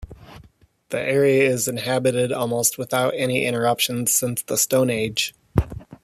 [0.89, 5.35] The area is inhabited almost without any interruptions since the stone age.